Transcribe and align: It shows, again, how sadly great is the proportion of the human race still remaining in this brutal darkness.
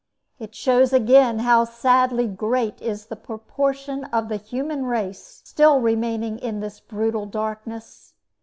It 0.39 0.55
shows, 0.55 0.93
again, 0.93 1.37
how 1.37 1.63
sadly 1.63 2.25
great 2.25 2.81
is 2.81 3.05
the 3.05 3.15
proportion 3.15 4.05
of 4.05 4.29
the 4.29 4.37
human 4.37 4.87
race 4.87 5.43
still 5.45 5.79
remaining 5.79 6.39
in 6.39 6.59
this 6.59 6.79
brutal 6.79 7.27
darkness. 7.27 8.15